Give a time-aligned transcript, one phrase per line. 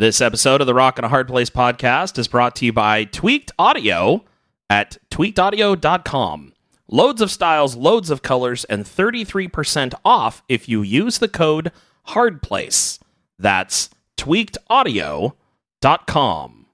[0.00, 3.02] This episode of the Rock and a Hard Place podcast is brought to you by
[3.02, 4.24] Tweaked Audio
[4.70, 6.52] at tweakedaudio.com.
[6.86, 11.72] Loads of styles, loads of colors, and 33% off if you use the code
[12.10, 13.00] HARDPLACE.
[13.40, 16.66] That's tweakedaudio.com.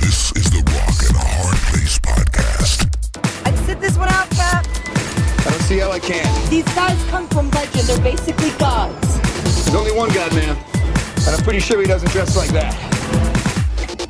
[0.00, 3.46] This is the Rock and a Hard Place podcast.
[3.46, 4.66] I'd sit this one out, Cap.
[4.66, 6.48] I don't see how I can.
[6.48, 7.86] These guys come from legend.
[7.86, 9.20] They're basically gods.
[9.42, 10.56] There's only one God, man.
[11.26, 12.74] And I'm pretty sure he doesn't dress like that.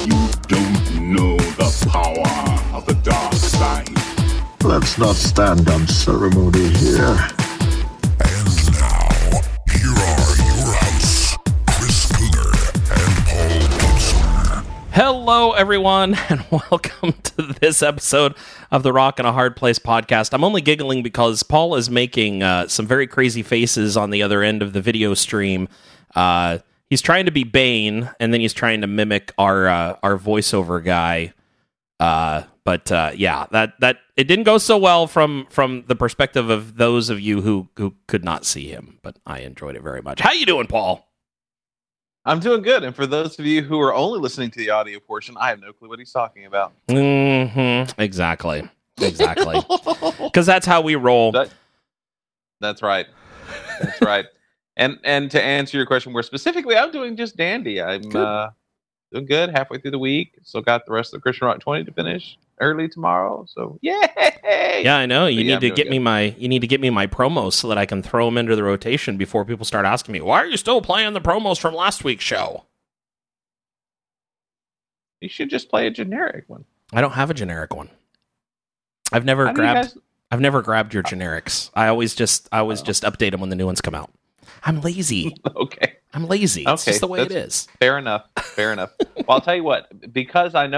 [0.01, 3.89] You don't know the power of the dark side.
[4.65, 7.17] Let's not stand on ceremony here.
[8.19, 9.09] And now,
[9.71, 11.37] here are your hosts,
[11.69, 12.51] Chris Cougar
[12.91, 14.65] and Paul Gibson.
[14.91, 18.35] Hello, everyone, and welcome to this episode
[18.73, 20.33] of the Rock and a Hard Place podcast.
[20.33, 24.43] I'm only giggling because Paul is making uh, some very crazy faces on the other
[24.43, 25.69] end of the video stream.
[26.17, 26.59] Uh,
[26.95, 30.83] he's trying to be Bane, and then he's trying to mimic our uh, our voiceover
[30.85, 31.33] guy.
[31.99, 36.51] Uh, but uh, yeah, that that it didn't go so well from from the perspective
[36.51, 39.01] of those of you who who could not see him.
[39.03, 40.21] But I enjoyed it very much.
[40.21, 41.05] How you doing, Paul?
[42.25, 42.85] I'm doing good.
[42.85, 45.61] And for those of you who are only listening to the audio portion, I have
[45.61, 46.75] no clue what he's talking about.
[46.89, 48.69] hmm Exactly.
[49.01, 49.61] Exactly.
[50.23, 51.33] Because that's how we roll.
[51.33, 51.51] That-
[52.61, 53.07] that's right.
[53.81, 54.25] That's right.
[54.77, 57.81] And and to answer your question more specifically, I'm doing just dandy.
[57.81, 58.49] I'm uh,
[59.13, 59.51] doing good.
[59.51, 62.37] Halfway through the week, still got the rest of the Christian Rock 20 to finish
[62.61, 63.45] early tomorrow.
[63.49, 64.83] So yay!
[64.85, 65.27] Yeah, I know.
[65.27, 65.91] You But need I'm to get good.
[65.91, 68.37] me my you need to get me my promos so that I can throw them
[68.37, 71.59] into the rotation before people start asking me, "Why are you still playing the promos
[71.61, 72.65] from last week's show?"
[75.21, 76.65] You should just play a generic one.
[76.93, 77.89] I don't have a generic one.
[79.13, 79.99] I've never you grabbed guys-
[80.31, 81.71] I've never grabbed your generics.
[81.75, 84.11] I always just I always just update them when the new ones come out.
[84.65, 85.37] I'm lazy.
[85.57, 85.95] okay.
[86.13, 86.63] I'm lazy.
[86.63, 87.69] It's Okay, just the way it that's- is.
[87.81, 88.27] Fair enough.
[88.41, 88.93] Fair enough.
[89.17, 90.73] Well, I'll tell you what, because I know